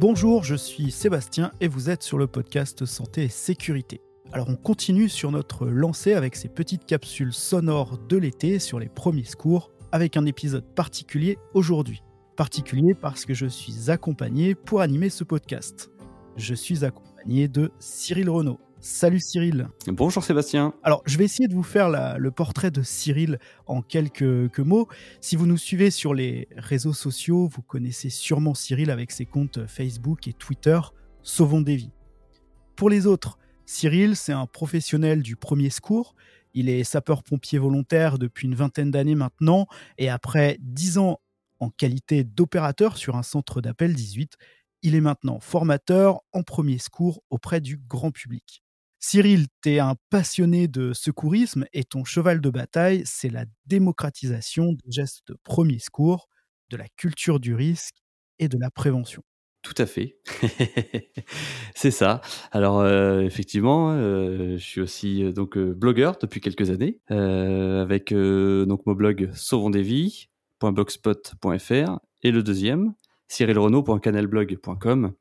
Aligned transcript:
Bonjour, 0.00 0.44
je 0.44 0.54
suis 0.54 0.92
Sébastien 0.92 1.50
et 1.60 1.66
vous 1.66 1.90
êtes 1.90 2.04
sur 2.04 2.18
le 2.18 2.28
podcast 2.28 2.84
Santé 2.84 3.24
et 3.24 3.28
Sécurité. 3.28 4.00
Alors 4.30 4.48
on 4.48 4.54
continue 4.54 5.08
sur 5.08 5.32
notre 5.32 5.66
lancée 5.66 6.12
avec 6.12 6.36
ces 6.36 6.48
petites 6.48 6.86
capsules 6.86 7.32
sonores 7.32 7.98
de 8.08 8.16
l'été 8.16 8.60
sur 8.60 8.78
les 8.78 8.88
premiers 8.88 9.24
secours 9.24 9.72
avec 9.90 10.16
un 10.16 10.24
épisode 10.24 10.72
particulier 10.76 11.36
aujourd'hui. 11.52 12.04
Particulier 12.36 12.94
parce 12.94 13.24
que 13.24 13.34
je 13.34 13.46
suis 13.46 13.90
accompagné 13.90 14.54
pour 14.54 14.82
animer 14.82 15.10
ce 15.10 15.24
podcast. 15.24 15.90
Je 16.36 16.54
suis 16.54 16.84
accompagné 16.84 17.48
de 17.48 17.72
Cyril 17.80 18.30
Renaud. 18.30 18.60
Salut 18.80 19.18
Cyril. 19.18 19.68
Bonjour 19.88 20.22
Sébastien. 20.22 20.72
Alors, 20.84 21.02
je 21.04 21.18
vais 21.18 21.24
essayer 21.24 21.48
de 21.48 21.54
vous 21.54 21.64
faire 21.64 21.88
le 22.16 22.30
portrait 22.30 22.70
de 22.70 22.82
Cyril 22.82 23.40
en 23.66 23.82
quelques, 23.82 24.60
mots. 24.60 24.86
Si 25.20 25.34
vous 25.34 25.46
nous 25.46 25.56
suivez 25.56 25.90
sur 25.90 26.14
les 26.14 26.46
réseaux 26.56 26.92
sociaux, 26.92 27.48
vous 27.48 27.62
connaissez 27.62 28.08
sûrement 28.08 28.54
Cyril 28.54 28.90
avec 28.90 29.10
ses 29.10 29.26
comptes 29.26 29.66
Facebook 29.66 30.28
et 30.28 30.32
Twitter 30.32 30.78
Sauvons 31.22 31.60
des 31.60 31.74
vies. 31.74 31.90
Pour 32.76 32.88
les 32.88 33.08
autres, 33.08 33.38
Cyril, 33.66 34.14
c'est 34.14 34.32
un 34.32 34.46
professionnel 34.46 35.22
du 35.22 35.34
premier 35.34 35.70
secours. 35.70 36.14
Il 36.54 36.68
est 36.68 36.84
sapeur-pompier 36.84 37.58
volontaire 37.58 38.16
depuis 38.16 38.46
une 38.46 38.54
vingtaine 38.54 38.92
d'années 38.92 39.16
maintenant 39.16 39.66
et 39.98 40.08
après 40.08 40.56
dix 40.60 40.98
ans 40.98 41.20
en 41.58 41.70
qualité 41.70 42.22
d'opérateur 42.22 42.96
sur 42.96 43.16
un 43.16 43.24
centre 43.24 43.60
d'appel 43.60 43.92
18, 43.92 44.36
il 44.82 44.94
est 44.94 45.00
maintenant 45.00 45.40
formateur 45.40 46.20
en 46.32 46.44
premier 46.44 46.78
secours 46.78 47.24
auprès 47.28 47.60
du 47.60 47.76
grand 47.76 48.12
public. 48.12 48.62
Cyril, 49.00 49.46
tu 49.62 49.78
un 49.78 49.94
passionné 50.10 50.66
de 50.66 50.92
secourisme 50.92 51.66
et 51.72 51.84
ton 51.84 52.04
cheval 52.04 52.40
de 52.40 52.50
bataille, 52.50 53.02
c'est 53.04 53.30
la 53.30 53.44
démocratisation 53.66 54.72
des 54.72 54.90
gestes 54.90 55.22
de 55.28 55.36
premier 55.44 55.78
secours, 55.78 56.28
de 56.70 56.76
la 56.76 56.88
culture 56.96 57.38
du 57.38 57.54
risque 57.54 57.94
et 58.38 58.48
de 58.48 58.58
la 58.58 58.70
prévention. 58.70 59.22
Tout 59.62 59.74
à 59.78 59.86
fait. 59.86 60.18
c'est 61.74 61.90
ça. 61.90 62.20
Alors 62.52 62.78
euh, 62.80 63.22
effectivement, 63.22 63.90
euh, 63.92 64.56
je 64.56 64.62
suis 64.62 64.80
aussi 64.80 65.24
euh, 65.24 65.32
donc 65.32 65.58
blogueur 65.58 66.16
depuis 66.20 66.40
quelques 66.40 66.70
années 66.70 67.00
avec 67.08 68.12
mon 68.12 68.94
blog 68.94 69.30
sauvonsdesvies.blogspot.fr 69.34 71.98
et 72.22 72.30
le 72.30 72.42
deuxième 72.42 72.94
cyrilrenaud.canalblog.com 73.28 75.12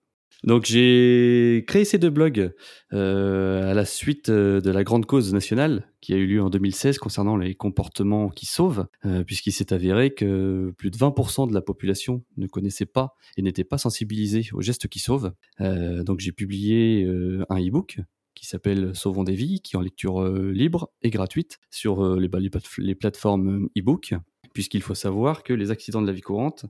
donc 0.44 0.66
j'ai 0.66 1.64
créé 1.68 1.84
ces 1.84 1.98
deux 1.98 2.10
blogs 2.10 2.54
euh, 2.94 3.72
à 3.72 3.74
la 3.74 3.86
suite 3.86 4.30
euh, 4.30 4.62
de 4.62 4.70
la 4.70 4.84
grande 4.84 5.06
cause 5.06 5.34
nationale 5.34 5.92
qui 6.00 6.14
a 6.14 6.18
eu 6.18 6.28
lieu 6.28 6.42
en 6.42 6.50
2016 6.50 7.00
concernant 7.00 7.38
les 7.38 7.56
comportements 7.56 8.30
qui 8.30 8.46
sauvent, 8.46 8.88
euh, 9.06 9.24
puisqu'il 9.24 9.52
s'est 9.52 9.74
avéré 9.74 10.14
que 10.14 10.74
plus 10.78 10.92
de 10.92 10.98
20% 10.98 11.50
de 11.50 11.54
la 11.54 11.62
population 11.62 12.24
ne 12.38 12.46
connaissait 12.46 12.86
pas 12.86 13.16
et 13.36 13.42
n'était 13.42 13.64
pas 13.64 13.80
sensibilisée 13.80 14.48
aux 14.54 14.62
gestes 14.62 14.88
qui 14.88 15.00
sauvent. 15.00 15.34
donc 15.60 16.20
j'ai 16.20 16.32
publié 16.32 17.06
un 17.50 17.60
e-book 17.60 18.00
qui 18.36 18.46
s'appelle 18.46 18.96
Sauvons 18.96 19.24
des 19.24 19.34
vies, 19.34 19.62
qui 19.62 19.76
est 19.76 19.80
en 19.80 19.82
lecture 19.82 20.24
libre 20.30 20.92
et 21.02 21.10
gratuite 21.10 21.58
sur 21.72 22.18
les, 22.18 22.30
les 22.78 22.96
plateformes 22.96 23.68
e-book, 23.78 24.14
puisqu'il 24.54 24.82
faut 24.82 24.96
savoir 24.96 25.44
que 25.44 25.54
les 25.54 25.72
accidents 25.72 26.02
de 26.02 26.08
la 26.08 26.14
vie 26.14 26.22
courante, 26.22 26.66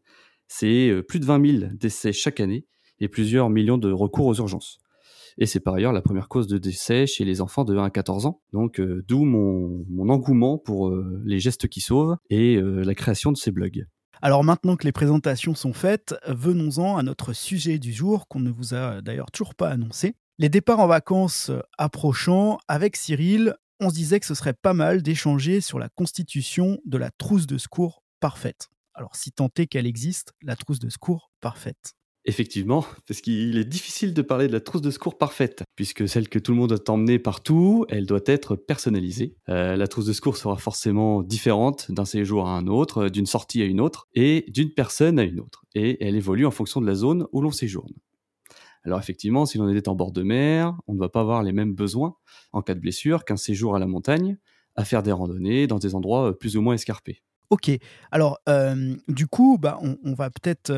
c'est 0.48 1.02
plus 1.08 1.20
de 1.20 1.26
20 1.26 1.60
000 1.60 1.72
décès 1.74 2.14
chaque 2.14 2.40
année 2.40 2.66
et 3.00 3.08
plusieurs 3.08 3.50
millions 3.50 3.78
de 3.78 3.92
recours 3.92 4.28
aux 4.28 4.36
urgences. 4.36 4.80
Et 5.38 5.46
c'est 5.46 5.60
par 5.60 5.76
ailleurs 5.76 5.94
la 5.94 6.02
première 6.02 6.28
cause 6.28 6.48
de 6.48 6.58
décès 6.58 7.06
chez 7.06 7.24
les 7.24 7.42
enfants 7.42 7.64
de 7.64 7.78
1 7.78 7.84
à 7.84 7.90
14 7.90 8.26
ans. 8.26 8.42
Donc 8.54 8.80
euh, 8.80 9.04
d'où 9.08 9.24
mon, 9.24 10.10
engouement 10.10 10.58
pour 10.58 10.90
euh, 10.90 11.22
les 11.26 11.40
gestes 11.40 11.68
qui 11.68 11.82
sauvent 11.82 12.18
et 12.30 12.56
euh, 12.56 12.84
la 12.84 12.96
création 12.96 13.32
de 13.32 13.38
ces 13.38 13.52
blogs. 13.52 13.86
Alors 14.22 14.44
maintenant 14.44 14.76
que 14.76 14.86
les 14.86 14.92
présentations 14.92 15.54
sont 15.54 15.74
faites, 15.74 16.16
venons-en 16.28 16.98
à 16.98 17.04
notre 17.04 17.34
sujet 17.34 17.78
du 17.78 17.94
jour 17.94 18.28
qu'on 18.28 18.40
ne 18.40 18.50
vous 18.50 18.74
a 18.74 19.02
d'ailleurs 19.02 19.30
toujours 19.32 19.54
pas 19.54 19.70
annoncé. 19.70 20.16
Les 20.40 20.50
départs 20.50 20.80
en 20.80 20.88
vacances 20.88 21.52
approchant, 21.78 22.58
avec 22.68 22.96
Cyril, 22.96 23.56
on 23.80 23.90
se 23.90 23.96
disait 23.96 24.20
que 24.20 24.26
ce 24.26 24.34
serait 24.34 24.54
pas 24.54 24.74
mal 24.74 25.04
d'échanger 25.04 25.62
sur 25.62 25.78
la 25.78 25.90
constitution 25.90 26.80
de 26.86 26.98
la 26.98 27.12
trousse 27.12 27.46
de 27.46 27.60
secours 27.60 28.02
parfaite. 28.20 28.70
Alors 28.96 29.16
si 29.16 29.32
tant 29.32 29.50
est 29.58 29.68
qu'elle 29.68 29.86
existe, 29.86 30.34
la 30.42 30.56
trousse 30.56 30.80
de 30.80 30.90
secours 30.90 31.32
parfaite. 31.40 31.97
Effectivement, 32.30 32.84
parce 33.08 33.22
qu'il 33.22 33.58
est 33.58 33.64
difficile 33.64 34.14
de 34.14 34.22
parler 34.22 34.50
de 34.50 34.52
la 34.52 34.60
trousse 34.60 34.82
de 34.82 34.92
secours 34.92 35.18
parfaite, 35.18 35.64
puisque 35.78 36.10
celle 36.10 36.28
que 36.28 36.40
tout 36.40 36.52
le 36.52 36.58
monde 36.58 36.74
doit 36.74 36.94
emmener 36.94 37.20
partout, 37.20 37.86
elle 37.88 38.06
doit 38.06 38.20
être 38.26 38.58
personnalisée. 38.58 39.38
Euh, 39.48 39.78
la 39.78 39.88
trousse 39.88 40.08
de 40.08 40.12
secours 40.12 40.36
sera 40.36 40.58
forcément 40.58 41.24
différente 41.24 41.90
d'un 41.90 42.04
séjour 42.04 42.50
à 42.50 42.58
un 42.58 42.68
autre, 42.68 43.08
d'une 43.08 43.26
sortie 43.26 43.62
à 43.62 43.66
une 43.66 43.80
autre, 43.80 44.10
et 44.14 44.44
d'une 44.50 44.74
personne 44.74 45.20
à 45.20 45.24
une 45.24 45.40
autre. 45.40 45.64
Et 45.74 46.06
elle 46.06 46.18
évolue 46.18 46.46
en 46.46 46.52
fonction 46.52 46.82
de 46.82 46.86
la 46.86 46.96
zone 46.96 47.28
où 47.32 47.40
l'on 47.40 47.52
séjourne. 47.52 47.94
Alors 48.84 49.00
effectivement, 49.00 49.46
si 49.46 49.58
l'on 49.58 49.70
est 49.70 49.88
en 49.88 49.96
bord 49.96 50.12
de 50.12 50.24
mer, 50.24 50.78
on 50.86 50.96
ne 50.96 51.00
va 51.00 51.08
pas 51.08 51.22
avoir 51.22 51.44
les 51.44 51.54
mêmes 51.54 51.76
besoins 51.76 52.18
en 52.52 52.62
cas 52.62 52.74
de 52.74 52.82
blessure 52.82 53.24
qu'un 53.24 53.38
séjour 53.38 53.74
à 53.74 53.80
la 53.80 53.88
montagne, 53.88 54.38
à 54.76 54.84
faire 54.84 55.02
des 55.02 55.14
randonnées 55.14 55.66
dans 55.66 55.80
des 55.80 55.96
endroits 55.96 56.32
euh, 56.32 56.34
plus 56.34 56.58
ou 56.58 56.62
moins 56.62 56.74
escarpés. 56.74 57.24
Ok, 57.50 57.72
alors 58.12 58.38
euh, 58.50 58.98
du 59.08 59.28
coup, 59.28 59.58
bah, 59.58 59.80
on, 59.82 60.14
va 60.14 60.30
peut-être 60.30 60.70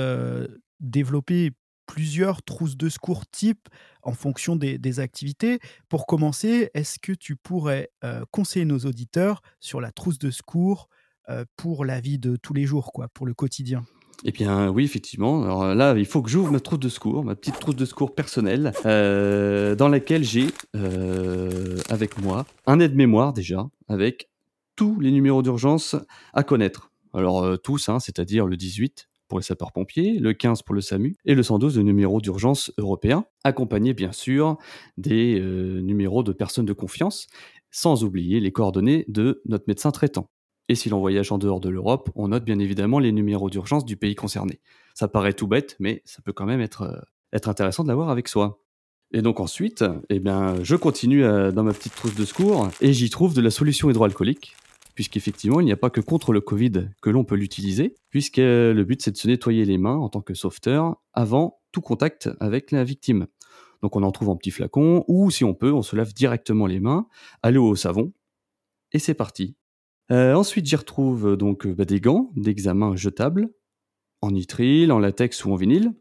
développer 0.80 1.52
plusieurs 1.90 2.44
trousses 2.44 2.78
de 2.78 2.88
secours 2.88 3.26
type 3.26 3.68
en 4.04 4.14
fonction 4.14 4.56
des, 4.56 5.00
activités. 5.00 5.60
Pour 5.90 6.06
commencer, 6.06 6.70
est-ce 6.76 7.00
que 7.00 7.14
tu 7.14 7.36
pourrais 7.36 7.90
euh, 8.04 8.24
conseiller 8.30 8.66
nos 8.66 8.80
auditeurs 8.80 9.42
sur 9.60 9.82
la 9.82 9.92
trousse 9.92 10.20
de 10.20 10.30
secours 10.30 10.88
euh, 11.30 11.46
pour 11.58 11.86
la 11.86 12.00
vie 12.00 12.20
de 12.20 12.36
tous 12.36 12.54
les 12.54 12.66
jours, 12.66 12.94
quoi, 12.94 13.08
pour 13.08 13.26
le 13.26 13.34
quotidien? 13.34 13.84
Eh 14.24 14.32
bien, 14.32 14.70
oui, 14.70 14.84
effectivement. 14.84 15.44
Alors 15.44 15.74
là, 15.74 15.96
il 15.98 16.06
faut 16.06 16.22
que 16.22 16.30
j'ouvre 16.30 16.52
ma 16.52 16.60
trousse 16.60 16.80
de 16.80 16.90
secours, 16.90 17.24
ma 17.24 17.36
petite 17.36 17.60
trousse 17.60 17.76
de 17.76 17.86
secours 17.86 18.14
personnelle, 18.14 18.72
euh, 18.86 19.76
dans 19.76 19.90
laquelle 19.90 20.24
j'ai 20.24 20.48
avec 21.90 22.22
moi 22.22 22.46
un 22.68 22.80
aide-mémoire 22.80 23.34
déjà, 23.34 23.68
avec 23.88 24.30
tous 24.76 25.00
les 25.00 25.12
numéros 25.12 25.42
d'urgence 25.42 25.96
à 26.34 26.44
connaître. 26.44 26.92
Alors 27.14 27.60
tous, 27.62 27.90
hein, 27.90 28.00
c'est-à-dire 28.00 28.46
le 28.46 28.58
18, 28.58 29.09
pour 29.30 29.40
les 29.40 29.44
sapeurs-pompiers, 29.44 30.20
le 30.20 30.34
15 30.34 30.64
pour 30.64 30.76
le 30.76 30.82
SAMU 30.82 31.16
et 31.24 31.36
le 31.36 31.44
112 31.44 31.76
de 31.76 31.82
numéro 31.82 32.20
d'urgence 32.20 32.74
européen, 32.78 33.26
accompagné 33.46 33.94
bien 33.94 34.12
sûr 34.12 34.58
des 34.98 35.40
euh, 35.40 35.80
numéros 35.82 36.24
de 36.24 36.34
personnes 36.34 36.66
de 36.66 36.74
confiance, 36.74 37.28
sans 37.72 38.04
oublier 38.04 38.42
les 38.42 38.52
coordonnées 38.52 39.06
de 39.08 39.42
notre 39.46 39.66
médecin 39.68 39.92
traitant. 39.92 40.30
Et 40.68 40.76
si 40.76 40.90
l'on 40.90 41.00
voyage 41.00 41.32
en 41.32 41.38
dehors 41.38 41.60
de 41.60 41.70
l'Europe, 41.70 42.10
on 42.16 42.28
note 42.28 42.44
bien 42.44 42.60
évidemment 42.60 43.00
les 43.00 43.12
numéros 43.12 43.50
d'urgence 43.50 43.86
du 43.86 43.96
pays 43.96 44.16
concerné. 44.16 44.60
Ça 44.94 45.08
paraît 45.08 45.34
tout 45.34 45.48
bête, 45.48 45.76
mais 45.80 46.02
ça 46.06 46.22
peut 46.22 46.34
quand 46.34 46.46
même 46.46 46.62
être, 46.62 46.84
euh, 46.84 47.40
intéressant 47.46 47.84
de 47.84 47.88
l'avoir 47.88 48.10
avec 48.10 48.28
soi. 48.28 48.62
Et 49.12 49.22
donc 49.22 49.40
ensuite, 49.40 49.84
eh 50.10 50.20
bien, 50.20 50.56
je 50.64 50.76
continue 50.76 51.24
euh, 51.24 51.52
dans 51.52 51.64
ma 51.64 51.74
petite 51.74 51.96
trousse 51.96 52.16
de 52.16 52.26
secours 52.26 52.70
et 52.82 52.94
j'y 52.94 53.10
trouve 53.10 53.34
de 53.34 53.42
la 53.42 53.50
solution 53.50 53.90
hydroalcoolique 53.90 54.56
puisqu'effectivement, 55.00 55.62
il 55.62 55.66
n'y 55.66 55.72
a 55.72 55.78
pas 55.78 55.90
que 55.90 56.02
contre 56.02 56.34
le 56.34 56.42
Covid 56.42 56.90
que 57.02 57.10
l'on 57.10 57.24
peut 57.24 57.38
l'utiliser, 57.38 57.96
puisque 58.10 58.36
le 58.36 58.84
but, 58.84 59.02
c'est 59.02 59.12
de 59.12 59.16
se 59.16 59.30
nettoyer 59.30 59.64
les 59.64 59.78
mains 59.78 59.96
en 59.96 60.10
tant 60.10 60.20
que 60.20 60.34
sauveteur 60.34 60.98
avant 61.14 61.62
tout 61.72 61.80
contact 61.80 62.30
avec 62.42 62.72
la 62.72 62.84
victime. 62.84 63.28
Donc 63.82 63.96
on 63.96 64.04
en 64.04 64.12
trouve 64.12 64.28
en 64.28 64.36
petit 64.36 64.52
flacon, 64.52 65.06
ou 65.08 65.32
si 65.32 65.46
on 65.46 65.54
peut, 65.54 65.72
on 65.72 65.84
se 65.84 65.96
lave 65.96 66.14
directement 66.14 66.68
les 66.68 66.82
mains 66.82 67.08
à 67.44 67.52
l'eau 67.52 67.66
au 67.66 67.78
savon, 67.78 68.12
et 68.92 69.00
c'est 69.00 69.14
parti. 69.14 69.56
Euh, 70.12 70.34
ensuite, 70.34 70.66
j'y 70.66 70.76
retrouve 70.76 71.38
donc 71.38 71.66
bah, 71.66 71.86
des 71.86 72.02
gants 72.02 72.30
d'examen 72.36 72.98
jetables, 72.98 73.50
en 74.20 74.32
nitrile, 74.32 74.92
en 74.92 75.00
latex 75.00 75.46
ou 75.46 75.54
en 75.54 75.56
vinyle, 75.56 75.94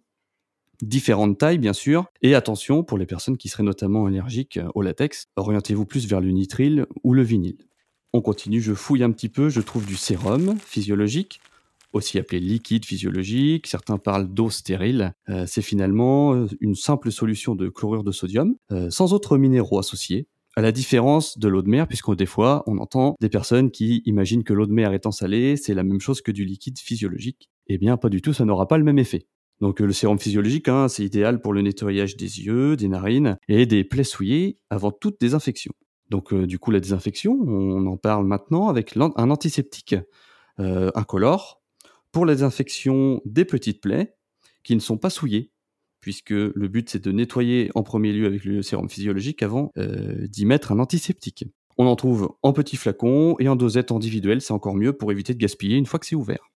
différentes 0.82 1.38
tailles 1.38 1.58
bien 1.58 1.72
sûr, 1.72 2.06
et 2.20 2.34
attention 2.34 2.82
pour 2.82 2.98
les 2.98 3.06
personnes 3.06 3.36
qui 3.36 3.48
seraient 3.48 3.62
notamment 3.62 4.06
allergiques 4.06 4.58
au 4.74 4.82
latex, 4.82 5.28
orientez-vous 5.36 5.86
plus 5.86 6.08
vers 6.08 6.20
le 6.20 6.32
nitrile 6.32 6.88
ou 7.04 7.14
le 7.14 7.22
vinyle. 7.22 7.68
On 8.14 8.22
continue, 8.22 8.60
je 8.60 8.72
fouille 8.72 9.02
un 9.02 9.10
petit 9.10 9.28
peu, 9.28 9.50
je 9.50 9.60
trouve 9.60 9.84
du 9.84 9.96
sérum 9.96 10.56
physiologique, 10.58 11.40
aussi 11.92 12.18
appelé 12.18 12.40
liquide 12.40 12.84
physiologique, 12.84 13.66
certains 13.66 13.98
parlent 13.98 14.28
d'eau 14.28 14.50
stérile. 14.50 15.12
Euh, 15.28 15.44
c'est 15.46 15.62
finalement 15.62 16.34
euh, 16.34 16.46
une 16.60 16.74
simple 16.74 17.10
solution 17.10 17.54
de 17.54 17.68
chlorure 17.68 18.04
de 18.04 18.12
sodium, 18.12 18.56
euh, 18.72 18.90
sans 18.90 19.12
autres 19.12 19.36
minéraux 19.36 19.78
associés, 19.78 20.26
à 20.56 20.62
la 20.62 20.72
différence 20.72 21.38
de 21.38 21.48
l'eau 21.48 21.62
de 21.62 21.68
mer, 21.68 21.86
puisque 21.86 22.14
des 22.14 22.26
fois, 22.26 22.62
on 22.66 22.78
entend 22.78 23.14
des 23.20 23.28
personnes 23.28 23.70
qui 23.70 24.02
imaginent 24.06 24.42
que 24.42 24.52
l'eau 24.52 24.66
de 24.66 24.72
mer 24.72 24.92
étant 24.92 25.12
salée, 25.12 25.56
c'est 25.56 25.74
la 25.74 25.84
même 25.84 26.00
chose 26.00 26.20
que 26.20 26.32
du 26.32 26.44
liquide 26.44 26.78
physiologique. 26.78 27.50
Eh 27.68 27.78
bien, 27.78 27.96
pas 27.96 28.08
du 28.08 28.22
tout, 28.22 28.32
ça 28.32 28.44
n'aura 28.44 28.66
pas 28.66 28.78
le 28.78 28.84
même 28.84 28.98
effet. 28.98 29.26
Donc 29.60 29.80
le 29.80 29.92
sérum 29.92 30.18
physiologique, 30.18 30.68
hein, 30.68 30.88
c'est 30.88 31.04
idéal 31.04 31.40
pour 31.40 31.52
le 31.52 31.62
nettoyage 31.62 32.16
des 32.16 32.40
yeux, 32.40 32.76
des 32.76 32.88
narines 32.88 33.36
et 33.48 33.66
des 33.66 33.84
plaies 33.84 34.04
souillées 34.04 34.58
avant 34.70 34.92
toute 34.92 35.20
désinfection. 35.20 35.72
Donc, 36.10 36.32
euh, 36.32 36.46
du 36.46 36.58
coup, 36.58 36.70
la 36.70 36.80
désinfection, 36.80 37.32
on 37.32 37.86
en 37.86 37.96
parle 37.96 38.26
maintenant 38.26 38.68
avec 38.68 38.96
un 38.96 39.30
antiseptique 39.30 39.96
euh, 40.58 40.90
incolore 40.94 41.62
pour 42.12 42.24
la 42.24 42.34
désinfection 42.34 43.20
des 43.24 43.44
petites 43.44 43.82
plaies 43.82 44.14
qui 44.64 44.74
ne 44.74 44.80
sont 44.80 44.96
pas 44.96 45.10
souillées, 45.10 45.52
puisque 46.00 46.30
le 46.30 46.68
but 46.68 46.88
c'est 46.88 47.02
de 47.02 47.12
nettoyer 47.12 47.70
en 47.74 47.82
premier 47.82 48.12
lieu 48.12 48.26
avec 48.26 48.44
le 48.44 48.62
sérum 48.62 48.88
physiologique 48.88 49.42
avant 49.42 49.72
euh, 49.76 50.26
d'y 50.26 50.46
mettre 50.46 50.72
un 50.72 50.78
antiseptique. 50.78 51.44
On 51.76 51.86
en 51.86 51.96
trouve 51.96 52.34
en 52.42 52.52
petits 52.52 52.76
flacons 52.76 53.36
et 53.38 53.48
en 53.48 53.56
dosette 53.56 53.92
individuelle, 53.92 54.40
c'est 54.40 54.52
encore 54.52 54.74
mieux 54.74 54.94
pour 54.94 55.12
éviter 55.12 55.34
de 55.34 55.38
gaspiller 55.38 55.76
une 55.76 55.86
fois 55.86 56.00
que 56.00 56.06
c'est 56.06 56.16
ouvert. 56.16 56.50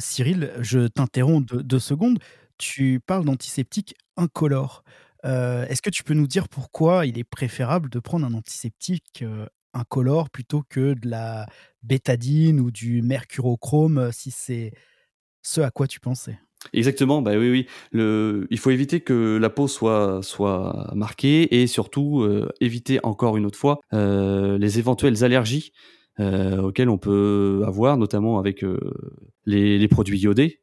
Cyril, 0.00 0.52
je 0.60 0.86
t'interromps 0.86 1.46
deux, 1.46 1.78
secondes. 1.78 2.18
tu 2.56 2.98
parles 3.06 3.26
d'antiseptique 3.26 3.94
incolore. 4.16 4.84
Heu, 5.26 5.66
est-ce 5.68 5.82
que 5.82 5.90
tu 5.90 6.04
peux 6.04 6.14
nous 6.14 6.26
dire 6.28 6.48
pourquoi 6.48 7.06
il 7.06 7.18
est 7.18 7.24
préférable 7.24 7.90
de 7.90 7.98
prendre 8.00 8.26
un 8.26 8.34
antiseptique, 8.34 9.22
heu, 9.22 9.48
incolore 9.74 10.30
plutôt 10.30 10.62
que 10.68 10.94
de 10.94 11.08
la 11.08 11.46
bétadine 11.82 12.60
ou 12.60 12.70
du 12.70 13.02
mercurochrome, 13.02 13.98
heu, 13.98 14.12
si 14.12 14.30
c'est 14.30 14.72
ce 15.42 15.60
à 15.62 15.70
quoi 15.70 15.88
tu 15.88 16.00
pensais? 16.00 16.38
Exactement, 16.72 17.22
bah, 17.22 17.32
oui, 17.38 17.50
oui. 17.50 17.66
Il 18.50 18.58
faut 18.58 18.70
éviter 18.70 19.00
que 19.00 19.36
la 19.40 19.50
peau 19.50 19.68
soit 19.68 20.20
marquée 20.94 21.62
et 21.62 21.66
surtout, 21.66 22.26
éviter 22.60 22.98
encore 23.04 23.36
une 23.36 23.46
autre 23.46 23.58
fois, 23.58 23.78
les 23.92 24.78
éventuelles 24.78 25.22
allergies, 25.24 25.72
auxquelles 26.18 26.88
on 26.88 26.98
peut 26.98 27.62
avoir, 27.66 27.96
notamment 27.98 28.38
avec, 28.38 28.64
les 29.44 29.78
les 29.78 29.88
produits 29.88 30.18
iodés, 30.20 30.60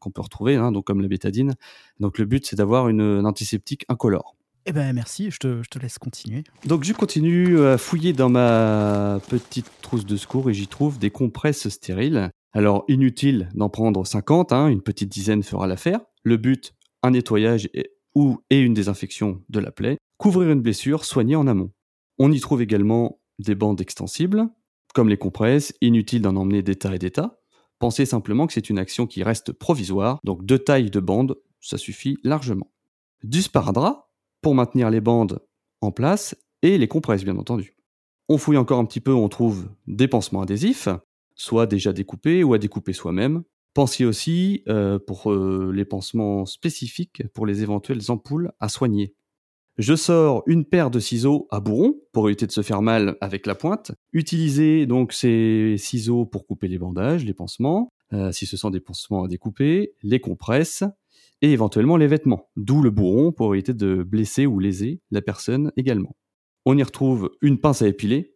qu'on 0.00 0.10
peut 0.10 0.22
retrouver, 0.22 0.56
hein, 0.56 0.72
donc 0.72 0.86
comme 0.86 1.00
la 1.00 1.08
bétadine. 1.08 1.54
Donc 2.00 2.18
le 2.18 2.24
but, 2.24 2.46
c'est 2.46 2.56
d'avoir 2.56 2.88
une, 2.88 3.00
un 3.00 3.24
antiseptique 3.24 3.84
incolore. 3.88 4.36
Eh 4.68 4.72
ben, 4.72 4.92
merci, 4.92 5.30
je 5.30 5.38
te 5.38 5.62
je 5.62 5.68
te 5.68 5.78
laisse 5.78 5.96
continuer. 5.96 6.42
Donc 6.64 6.82
je 6.82 6.92
continue 6.92 7.60
à 7.60 7.78
fouiller 7.78 8.12
dans 8.12 8.28
ma 8.28 9.20
petite 9.28 9.70
trousse 9.80 10.04
de 10.04 10.16
secours 10.16 10.50
et 10.50 10.54
j'y 10.54 10.66
trouve 10.66 10.98
des 10.98 11.10
compresses 11.10 11.68
stériles. 11.68 12.30
Alors 12.52 12.84
inutile 12.88 13.48
d'en 13.54 13.68
prendre 13.68 14.04
50, 14.04 14.52
hein, 14.52 14.66
une 14.66 14.82
petite 14.82 15.08
dizaine 15.08 15.44
fera 15.44 15.68
l'affaire. 15.68 16.00
Le 16.24 16.36
but, 16.36 16.74
un 17.04 17.12
nettoyage 17.12 17.68
et, 17.74 17.92
ou 18.16 18.40
et 18.50 18.58
une 18.60 18.74
désinfection 18.74 19.40
de 19.48 19.60
la 19.60 19.70
plaie. 19.70 19.98
Couvrir 20.18 20.50
une 20.50 20.62
blessure, 20.62 21.04
soigner 21.04 21.36
en 21.36 21.46
amont. 21.46 21.70
On 22.18 22.32
y 22.32 22.40
trouve 22.40 22.62
également 22.62 23.20
des 23.38 23.54
bandes 23.54 23.80
extensibles, 23.80 24.48
comme 24.94 25.08
les 25.08 25.18
compresses, 25.18 25.74
inutile 25.80 26.22
d'en 26.22 26.34
emmener 26.34 26.62
des 26.62 26.74
tas 26.74 26.94
et 26.94 26.98
des 26.98 27.10
tas. 27.10 27.35
Pensez 27.78 28.06
simplement 28.06 28.46
que 28.46 28.52
c'est 28.52 28.70
une 28.70 28.78
action 28.78 29.06
qui 29.06 29.22
reste 29.22 29.52
provisoire, 29.52 30.18
donc 30.24 30.44
deux 30.44 30.58
tailles 30.58 30.90
de 30.90 31.00
bandes, 31.00 31.36
ça 31.60 31.78
suffit 31.78 32.16
largement. 32.24 32.70
Du 33.22 33.42
sparadrap, 33.42 34.10
pour 34.40 34.54
maintenir 34.54 34.90
les 34.90 35.00
bandes 35.00 35.40
en 35.80 35.90
place 35.90 36.36
et 36.62 36.78
les 36.78 36.88
compresses, 36.88 37.24
bien 37.24 37.36
entendu. 37.36 37.76
On 38.28 38.38
fouille 38.38 38.56
encore 38.56 38.78
un 38.78 38.84
petit 38.84 39.00
peu, 39.00 39.12
on 39.12 39.28
trouve 39.28 39.68
des 39.86 40.08
pansements 40.08 40.42
adhésifs, 40.42 40.88
soit 41.34 41.66
déjà 41.66 41.92
découpés 41.92 42.42
ou 42.42 42.54
à 42.54 42.58
découper 42.58 42.92
soi-même. 42.92 43.42
Pensez 43.74 44.04
aussi 44.04 44.62
euh, 44.68 44.98
pour 44.98 45.30
euh, 45.30 45.70
les 45.74 45.84
pansements 45.84 46.46
spécifiques 46.46 47.22
pour 47.34 47.44
les 47.44 47.62
éventuelles 47.62 48.10
ampoules 48.10 48.52
à 48.58 48.68
soigner. 48.68 49.14
Je 49.78 49.94
sors 49.94 50.42
une 50.46 50.64
paire 50.64 50.90
de 50.90 50.98
ciseaux 50.98 51.46
à 51.50 51.60
bourron 51.60 52.00
pour 52.12 52.28
éviter 52.28 52.46
de 52.46 52.52
se 52.52 52.62
faire 52.62 52.80
mal 52.80 53.16
avec 53.20 53.46
la 53.46 53.54
pointe. 53.54 53.92
Utilisez 54.14 54.86
donc 54.86 55.12
ces 55.12 55.76
ciseaux 55.76 56.24
pour 56.24 56.46
couper 56.46 56.66
les 56.66 56.78
bandages, 56.78 57.26
les 57.26 57.34
pansements, 57.34 57.92
euh, 58.14 58.32
si 58.32 58.46
ce 58.46 58.56
sont 58.56 58.70
des 58.70 58.80
pansements 58.80 59.24
à 59.24 59.28
découper, 59.28 59.92
les 60.02 60.18
compresses, 60.18 60.82
et 61.42 61.52
éventuellement 61.52 61.98
les 61.98 62.06
vêtements, 62.06 62.48
d'où 62.56 62.80
le 62.80 62.90
bourron 62.90 63.32
pour 63.32 63.54
éviter 63.54 63.74
de 63.74 64.02
blesser 64.02 64.46
ou 64.46 64.58
léser 64.58 65.02
la 65.10 65.20
personne 65.20 65.72
également. 65.76 66.16
On 66.64 66.78
y 66.78 66.82
retrouve 66.82 67.30
une 67.42 67.58
pince 67.58 67.82
à 67.82 67.88
épiler, 67.88 68.34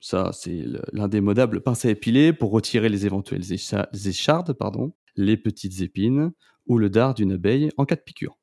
ça 0.00 0.30
c'est 0.32 0.64
l'indémodable 0.92 1.60
pince 1.60 1.84
à 1.84 1.90
épiler 1.90 2.32
pour 2.32 2.50
retirer 2.50 2.88
les 2.88 3.06
éventuelles 3.06 3.44
échardes, 3.52 4.52
pardon, 4.54 4.92
les 5.14 5.36
petites 5.36 5.80
épines 5.82 6.32
ou 6.66 6.78
le 6.78 6.90
dard 6.90 7.14
d'une 7.14 7.32
abeille 7.32 7.70
en 7.76 7.84
cas 7.84 7.94
de 7.94 8.00
piqûre. 8.00 8.39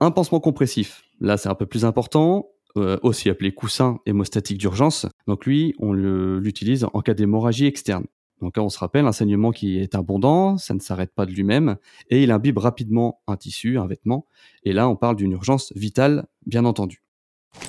Un 0.00 0.10
pansement 0.10 0.40
compressif, 0.40 1.02
là 1.20 1.36
c'est 1.36 1.48
un 1.50 1.54
peu 1.54 1.66
plus 1.66 1.84
important, 1.84 2.48
euh, 2.76 2.98
aussi 3.02 3.28
appelé 3.28 3.52
coussin 3.52 3.98
hémostatique 4.06 4.56
d'urgence. 4.56 5.06
Donc 5.26 5.44
lui, 5.44 5.74
on 5.78 5.92
l'utilise 5.92 6.86
en 6.92 7.00
cas 7.00 7.14
d'hémorragie 7.14 7.66
externe. 7.66 8.06
Donc 8.40 8.54
on 8.56 8.70
se 8.70 8.78
rappelle, 8.78 9.06
un 9.06 9.12
saignement 9.12 9.50
qui 9.50 9.78
est 9.78 9.94
abondant, 9.94 10.56
ça 10.56 10.72
ne 10.72 10.80
s'arrête 10.80 11.12
pas 11.14 11.26
de 11.26 11.32
lui-même, 11.32 11.76
et 12.08 12.22
il 12.22 12.30
imbibe 12.30 12.56
rapidement 12.58 13.20
un 13.26 13.36
tissu, 13.36 13.76
un 13.76 13.86
vêtement, 13.86 14.26
et 14.62 14.72
là 14.72 14.88
on 14.88 14.96
parle 14.96 15.16
d'une 15.16 15.32
urgence 15.32 15.72
vitale, 15.76 16.26
bien 16.46 16.64
entendu. 16.64 17.02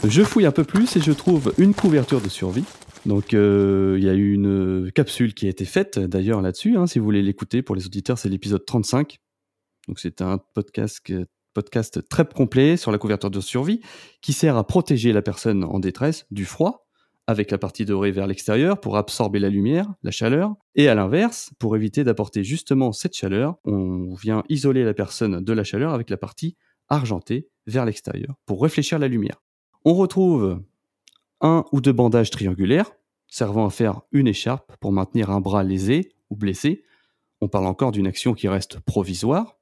Je 0.08 0.24
fouille 0.24 0.46
un 0.46 0.52
peu 0.52 0.64
plus 0.64 0.96
et 0.96 1.02
je 1.02 1.12
trouve 1.12 1.54
une 1.58 1.74
couverture 1.74 2.22
de 2.22 2.30
survie. 2.30 2.64
Donc 3.06 3.34
euh, 3.34 3.96
il 3.98 4.06
y 4.06 4.10
a 4.10 4.14
eu 4.14 4.34
une 4.34 4.92
capsule 4.94 5.34
qui 5.34 5.48
a 5.48 5.50
été 5.50 5.66
faite 5.66 6.00
d'ailleurs 6.00 6.42
là-dessus, 6.42 6.78
hein, 6.78 6.88
si 6.88 7.00
vous 7.00 7.06
voulez 7.06 7.24
l'écouter 7.24 7.62
pour 7.62 7.76
les 7.76 7.86
auditeurs, 7.88 8.18
c'est 8.18 8.30
l'épisode 8.30 8.66
35. 8.66 9.18
Donc 9.88 10.00
c'est 10.00 10.22
un 10.22 10.38
podcast, 10.54 11.02
podcast 11.54 12.08
très 12.10 12.26
complet 12.26 12.78
sur 12.78 12.92
la 12.92 12.98
couverture 12.98 13.30
de 13.30 13.42
survie 13.42 13.82
qui 14.22 14.34
sert 14.34 14.58
à 14.58 14.66
protéger 14.66 15.14
la 15.14 15.22
personne 15.22 15.64
en 15.64 15.80
détresse 15.80 16.26
du 16.32 16.46
froid, 16.46 16.88
avec 17.28 17.52
la 17.52 17.58
partie 17.58 17.86
dorée 17.86 18.12
vers 18.12 18.28
l'extérieur 18.28 18.80
pour 18.80 18.98
absorber 18.98 19.40
la 19.40 19.50
lumière, 19.50 19.88
la 20.04 20.12
chaleur, 20.12 20.56
et 20.76 20.88
à 20.88 20.96
l'inverse, 20.96 21.52
pour 21.60 21.76
éviter 21.76 22.04
d'apporter 22.04 22.44
justement 22.44 22.92
cette 22.92 23.16
chaleur, 23.16 23.58
on 23.64 24.14
vient 24.16 24.44
isoler 24.50 24.84
la 24.84 24.94
personne 24.94 25.44
de 25.44 25.54
la 25.54 25.64
chaleur 25.64 25.94
avec 25.94 26.10
la 26.10 26.18
partie 26.18 26.58
argentée 26.90 27.50
vers 27.68 27.86
l'extérieur 27.86 28.36
pour 28.46 28.62
réfléchir 28.62 29.00
la 29.00 29.08
lumière. 29.08 29.42
On 29.86 29.94
retrouve 29.94 30.62
un 31.40 31.66
ou 31.72 31.82
deux 31.82 31.94
bandages 31.94 32.32
triangulaires 32.32 32.92
servant 33.32 33.66
à 33.66 33.70
faire 33.70 34.02
une 34.12 34.28
écharpe 34.28 34.76
pour 34.80 34.92
maintenir 34.92 35.32
un 35.32 35.40
bras 35.40 35.64
lésé 35.64 36.12
ou 36.30 36.36
blessé. 36.36 36.84
On 37.40 37.48
parle 37.48 37.66
encore 37.66 37.92
d'une 37.92 38.06
action 38.06 38.34
qui 38.34 38.48
reste 38.48 38.80
provisoire. 38.82 39.58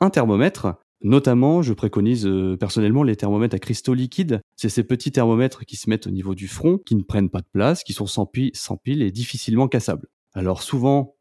Un 0.00 0.10
thermomètre 0.10 0.74
Notamment, 1.04 1.62
je 1.62 1.72
préconise 1.72 2.26
euh, 2.26 2.56
personnellement 2.56 3.02
les 3.02 3.16
thermomètres 3.16 3.56
à 3.56 3.58
cristaux 3.58 3.94
liquides. 3.94 4.40
C'est 4.56 4.68
ces 4.68 4.84
petits 4.84 5.10
thermomètres 5.10 5.64
qui 5.64 5.76
se 5.76 5.90
mettent 5.90 6.06
au 6.06 6.10
niveau 6.10 6.34
du 6.34 6.46
front, 6.46 6.78
qui 6.78 6.94
ne 6.94 7.02
prennent 7.02 7.30
pas 7.30 7.40
de 7.40 7.48
place, 7.52 7.82
qui 7.82 7.92
sont 7.92 8.06
sans, 8.06 8.30
sans 8.54 8.76
pile 8.76 9.02
et 9.02 9.10
difficilement 9.10 9.66
cassables. 9.66 10.08
Alors 10.32 10.62
souvent, 10.62 11.16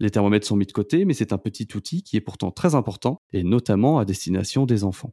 les 0.00 0.10
thermomètres 0.10 0.46
sont 0.46 0.56
mis 0.56 0.66
de 0.66 0.72
côté, 0.72 1.04
mais 1.04 1.14
c'est 1.14 1.32
un 1.32 1.38
petit 1.38 1.68
outil 1.74 2.02
qui 2.02 2.16
est 2.16 2.20
pourtant 2.20 2.50
très 2.50 2.74
important, 2.74 3.20
et 3.32 3.44
notamment 3.44 3.98
à 3.98 4.04
destination 4.04 4.66
des 4.66 4.82
enfants. 4.82 5.12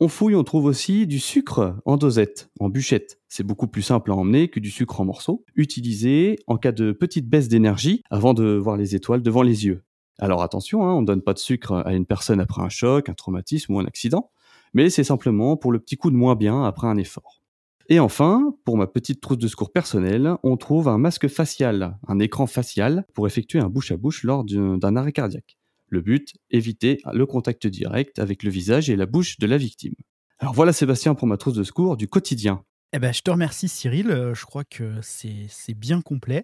On 0.00 0.06
fouille, 0.06 0.36
on 0.36 0.44
trouve 0.44 0.66
aussi 0.66 1.08
du 1.08 1.18
sucre 1.18 1.76
en 1.84 1.96
dosette, 1.96 2.50
en 2.60 2.68
bûchette. 2.68 3.20
C'est 3.28 3.42
beaucoup 3.42 3.66
plus 3.66 3.82
simple 3.82 4.12
à 4.12 4.14
emmener 4.14 4.48
que 4.48 4.60
du 4.60 4.70
sucre 4.70 5.00
en 5.00 5.04
morceaux, 5.04 5.44
utilisé 5.56 6.36
en 6.46 6.56
cas 6.56 6.70
de 6.70 6.92
petite 6.92 7.28
baisse 7.28 7.48
d'énergie 7.48 8.02
avant 8.08 8.32
de 8.32 8.54
voir 8.54 8.76
les 8.76 8.94
étoiles 8.94 9.22
devant 9.22 9.42
les 9.42 9.66
yeux. 9.66 9.82
Alors 10.18 10.42
attention, 10.42 10.84
hein, 10.84 10.94
on 10.94 11.02
ne 11.02 11.06
donne 11.06 11.22
pas 11.22 11.32
de 11.32 11.38
sucre 11.38 11.82
à 11.86 11.94
une 11.94 12.06
personne 12.06 12.40
après 12.40 12.62
un 12.62 12.68
choc, 12.68 13.08
un 13.08 13.14
traumatisme 13.14 13.74
ou 13.74 13.78
un 13.78 13.84
accident, 13.84 14.30
mais 14.74 14.90
c'est 14.90 15.04
simplement 15.04 15.56
pour 15.56 15.72
le 15.72 15.78
petit 15.78 15.96
coup 15.96 16.10
de 16.10 16.16
moins 16.16 16.34
bien 16.34 16.64
après 16.64 16.88
un 16.88 16.96
effort. 16.96 17.42
Et 17.90 18.00
enfin, 18.00 18.54
pour 18.64 18.76
ma 18.76 18.86
petite 18.86 19.20
trousse 19.20 19.38
de 19.38 19.48
secours 19.48 19.72
personnelle, 19.72 20.34
on 20.42 20.58
trouve 20.58 20.88
un 20.88 20.98
masque 20.98 21.28
facial, 21.28 21.98
un 22.06 22.18
écran 22.18 22.46
facial 22.46 23.06
pour 23.14 23.26
effectuer 23.26 23.60
un 23.60 23.70
bouche 23.70 23.92
à 23.92 23.96
bouche 23.96 24.24
lors 24.24 24.44
d'un 24.44 24.96
arrêt 24.96 25.12
cardiaque. 25.12 25.56
Le 25.86 26.02
but, 26.02 26.34
éviter 26.50 27.00
le 27.10 27.24
contact 27.24 27.66
direct 27.66 28.18
avec 28.18 28.42
le 28.42 28.50
visage 28.50 28.90
et 28.90 28.96
la 28.96 29.06
bouche 29.06 29.38
de 29.38 29.46
la 29.46 29.56
victime. 29.56 29.94
Alors 30.38 30.52
voilà 30.52 30.74
Sébastien 30.74 31.14
pour 31.14 31.26
ma 31.26 31.38
trousse 31.38 31.54
de 31.54 31.64
secours 31.64 31.96
du 31.96 32.08
quotidien. 32.08 32.62
Eh 32.94 32.98
ben, 32.98 33.12
je 33.12 33.20
te 33.20 33.30
remercie 33.30 33.68
Cyril, 33.68 34.10
euh, 34.10 34.34
je 34.34 34.46
crois 34.46 34.64
que 34.64 35.00
c'est 35.02 35.74
bien 35.74 36.00
complet. 36.00 36.42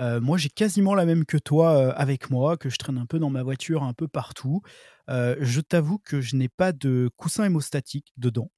Euh, 0.00 0.20
moi 0.20 0.36
j'ai 0.36 0.50
quasiment 0.50 0.94
la 0.94 1.06
même 1.06 1.24
que 1.24 1.38
toi 1.38 1.76
euh, 1.78 1.92
avec 1.96 2.30
moi, 2.30 2.58
que 2.58 2.68
je 2.68 2.76
traîne 2.76 2.98
un 2.98 3.06
peu 3.06 3.18
dans 3.18 3.30
ma 3.30 3.42
voiture, 3.42 3.82
un 3.82 3.94
peu 3.94 4.06
partout. 4.06 4.60
je 5.08 5.60
t'avoue 5.60 5.98
que 5.98 6.20
je 6.20 6.36
n'ai 6.36 6.48
pas 6.48 6.72
de 6.72 7.10
coussin 7.16 7.44
hémostatique 7.44 8.12
dedans. 8.18 8.50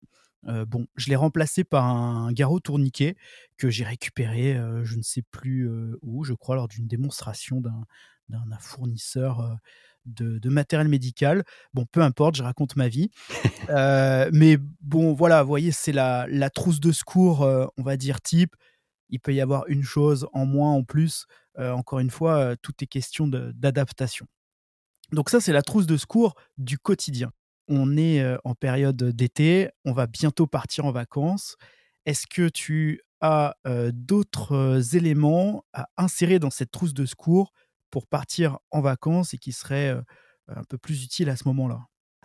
Bon, 0.44 0.86
je 0.96 1.08
l'ai 1.08 1.16
remplacé 1.16 1.64
par 1.64 1.84
un 1.84 2.32
garrot 2.32 2.60
tourniquet 2.60 3.16
que 3.56 3.70
j'ai 3.70 3.84
récupéré, 3.84 4.54
je 4.82 4.96
ne 4.96 5.02
sais 5.02 5.22
plus 5.30 5.70
où, 6.02 6.24
je 6.24 6.32
crois 6.32 6.56
lors 6.56 6.68
d'une 6.68 6.86
démonstration 6.86 7.60
d'un 7.60 8.58
fournisseur 8.58 9.58
de, 10.06 10.48
matériel 10.48 10.88
médical. 10.88 11.44
Bon, 11.74 11.86
peu 11.86 12.00
importe, 12.00 12.36
je 12.36 12.42
raconte 12.42 12.76
ma 12.76 12.88
vie. 12.88 13.10
Euh, 13.68 14.28
mais 14.32 14.56
bon, 14.80 15.12
voilà, 15.12 15.44
vous 15.44 15.48
voyez, 15.48 15.70
c'est 15.70 15.92
la, 15.92 16.50
trousse 16.52 16.80
de 16.80 16.90
secours, 16.90 17.42
euh, 17.42 17.66
on 17.76 17.84
va 17.84 17.96
dire 17.96 18.20
type. 18.20 18.56
Il 19.10 19.20
peut 19.20 19.32
y 19.32 19.40
avoir 19.40 19.64
une 19.68 19.84
chose 19.84 20.26
en 20.32 20.44
moins, 20.44 20.72
en 20.72 20.82
plus. 20.82 21.26
Euh, 21.58 21.70
encore 21.70 22.00
une 22.00 22.10
fois, 22.10 22.56
tout 22.56 22.72
est 22.80 22.86
question 22.86 23.28
d'adaptation. 23.28 24.26
Donc 25.12 25.30
ça, 25.30 25.40
c'est 25.40 25.52
la 25.52 25.62
trousse 25.62 25.86
de 25.86 25.96
secours 25.96 26.34
du 26.58 26.78
quotidien. 26.78 27.30
On 27.70 27.96
est 27.96 28.22
en 28.44 28.54
période 28.54 29.02
d'été, 29.02 29.70
on 29.84 29.92
va 29.92 30.06
bientôt 30.06 30.46
partir 30.46 30.84
en 30.84 30.92
vacances. 30.92 31.56
Est-ce 32.04 32.26
que 32.26 32.48
tu 32.48 33.00
as 33.20 33.54
d'autres 33.92 34.96
éléments 34.96 35.64
à 35.72 35.88
insérer 35.96 36.38
dans 36.38 36.50
cette 36.50 36.72
trousse 36.72 36.94
de 36.94 37.06
secours 37.06 37.52
pour 37.90 38.06
partir 38.06 38.58
en 38.70 38.80
vacances 38.80 39.34
et 39.34 39.38
qui 39.38 39.52
serait 39.52 39.90
euh, 39.90 40.02
un 40.48 40.64
peu 40.64 40.78
plus 40.78 41.04
utile 41.04 41.28
à 41.28 41.36
ce 41.36 41.46
moment-là? 41.48 41.80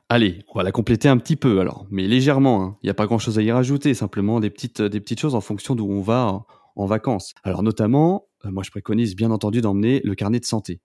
Allez, 0.09 0.43
on 0.53 0.59
va 0.59 0.63
la 0.63 0.71
compléter 0.71 1.09
un 1.09 1.17
petit 1.17 1.35
peu 1.35 1.59
alors, 1.59 1.87
mais 1.89 2.07
légèrement. 2.07 2.63
Hein. 2.63 2.77
Il 2.83 2.85
n'y 2.85 2.91
a 2.91 2.93
pas 2.93 3.07
grand-chose 3.07 3.39
à 3.39 3.41
y 3.41 3.51
rajouter, 3.51 3.93
simplement 3.95 4.39
des 4.39 4.51
petites, 4.51 4.81
des 4.81 4.99
petites 4.99 5.19
choses 5.19 5.33
en 5.33 5.41
fonction 5.41 5.75
d'où 5.75 5.89
on 5.89 6.01
va 6.01 6.45
en, 6.75 6.85
vacances. 6.85 7.33
Alors 7.43 7.63
notamment, 7.63 8.27
moi 8.43 8.61
je 8.61 8.69
préconise 8.69 9.15
bien 9.15 9.31
entendu 9.31 9.61
d'emmener 9.61 10.01
le 10.03 10.13
carnet 10.13 10.39
de 10.39 10.45
santé. 10.45 10.81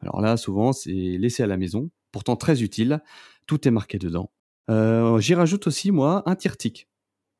Alors 0.00 0.20
là, 0.20 0.36
souvent, 0.36 0.72
c'est 0.72 0.90
laissé 0.90 1.42
à 1.42 1.46
la 1.46 1.56
maison, 1.56 1.90
pourtant 2.12 2.36
très 2.36 2.62
utile. 2.62 3.02
Tout 3.46 3.66
est 3.66 3.70
marqué 3.70 3.98
dedans. 3.98 4.30
Euh, 4.70 5.18
j'y 5.18 5.34
rajoute 5.34 5.66
aussi, 5.66 5.90
moi, 5.90 6.22
un 6.26 6.36
tirtique. 6.36 6.88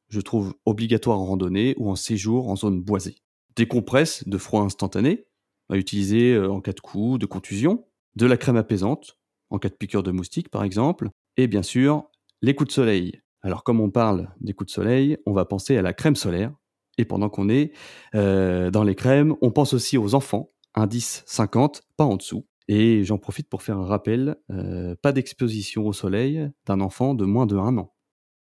Je 0.08 0.20
trouve 0.20 0.54
obligatoire 0.66 1.18
en 1.18 1.24
randonnée 1.24 1.74
ou 1.78 1.90
en 1.90 1.96
séjour 1.96 2.48
en 2.48 2.56
zone 2.56 2.82
boisée. 2.82 3.16
Des 3.56 3.66
compresses 3.66 4.26
de 4.28 4.38
froid 4.38 4.62
instantané, 4.62 5.26
à 5.70 5.76
utiliser 5.76 6.34
euh, 6.34 6.50
en 6.50 6.60
cas 6.60 6.72
de 6.72 6.80
coup, 6.80 7.18
de 7.18 7.26
contusion, 7.26 7.86
de 8.16 8.26
la 8.26 8.36
crème 8.36 8.56
apaisante, 8.56 9.18
en 9.50 9.58
cas 9.58 9.68
de 9.68 9.74
piqûre 9.74 10.02
de 10.02 10.10
moustique 10.10 10.50
par 10.50 10.64
exemple, 10.64 11.10
Et 11.36 11.46
bien 11.46 11.62
sûr, 11.62 12.04
les 12.42 12.54
coups 12.54 12.68
de 12.68 12.74
soleil. 12.74 13.22
Alors 13.40 13.64
comme 13.64 13.80
on 13.80 13.90
parle 13.90 14.28
des 14.40 14.52
coups 14.52 14.68
de 14.68 14.74
soleil, 14.74 15.16
on 15.26 15.32
va 15.32 15.44
penser 15.44 15.76
à 15.76 15.82
la 15.82 15.92
crème 15.92 16.16
solaire. 16.16 16.52
Et 16.98 17.06
pendant 17.06 17.30
qu'on 17.30 17.48
est 17.48 17.72
euh, 18.14 18.70
dans 18.70 18.84
les 18.84 18.94
crèmes, 18.94 19.34
on 19.40 19.50
pense 19.50 19.72
aussi 19.72 19.96
aux 19.96 20.14
enfants, 20.14 20.52
indice 20.74 21.22
50, 21.26 21.82
pas 21.96 22.04
en 22.04 22.16
dessous. 22.16 22.44
Et 22.68 23.04
j'en 23.04 23.18
profite 23.18 23.48
pour 23.48 23.62
faire 23.62 23.78
un 23.78 23.84
rappel, 23.84 24.36
euh, 24.50 24.94
pas 25.02 25.12
d'exposition 25.12 25.86
au 25.86 25.92
soleil 25.92 26.50
d'un 26.66 26.80
enfant 26.80 27.14
de 27.14 27.24
moins 27.24 27.46
de 27.46 27.56
1 27.56 27.78
an. 27.78 27.92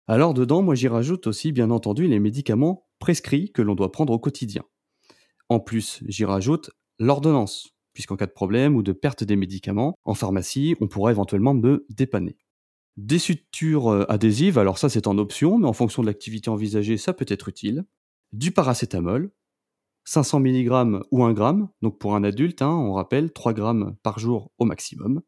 Alors 0.07 0.35
dedans, 0.35 0.63
moi 0.63 0.75
j'y 0.75 0.89
rajoute 0.89 1.27
aussi 1.27 1.53
bien 1.53 1.71
entendu 1.71 2.07
les 2.09 2.19
médicaments 2.19 2.89
prescrits 2.99 3.53
que 3.53 3.63
l'on 3.63 3.75
doit 3.75 3.93
prendre 3.93 4.13
au 4.13 4.19
quotidien. 4.19 4.65
En 5.49 5.61
plus, 5.61 6.03
j'y 6.07 6.25
rajoute 6.25 6.71
l'ordonnance, 6.99 7.71
puisqu'en 7.93 8.17
cas 8.17 8.27
de 8.27 8.33
problème 8.33 8.77
ou 8.77 8.83
de 8.83 8.93
perte 8.93 9.25
des 9.25 9.37
médicaments, 9.37 9.95
en 10.05 10.15
pharmacie, 10.15 10.77
on 10.81 10.89
pourra 10.89 11.11
éventuellement 11.11 11.55
me 11.55 11.87
dépanner. 11.91 12.37
Des 12.97 13.19
sutures 13.19 13.89
euh, 13.89 14.05
adhésives, 14.09 14.59
alors 14.59 14.79
ça 14.79 14.89
c'est 14.89 15.07
en 15.07 15.19
option, 15.19 15.59
mais 15.59 15.69
en 15.69 15.73
fonction 15.73 16.03
de 16.03 16.09
l'activité 16.09 16.51
envisagée, 16.51 16.97
ça 16.97 17.13
peut 17.13 17.27
être 17.29 17.49
utile. 17.49 17.85
Du 18.33 18.51
paracétamol, 18.51 19.31
500 20.09 20.41
mg 20.41 21.03
ou 21.11 21.23
1 21.23 21.37
g, 21.37 21.65
donc 21.83 21.99
pour 21.99 22.15
un 22.15 22.25
adulte, 22.25 22.63
hein, 22.63 22.71
on 22.71 22.95
rappelle 22.95 23.31
3 23.31 23.55
g 23.55 23.63
par 24.03 24.19
jour 24.19 24.51
au 24.57 24.65
maximum. 24.65 25.21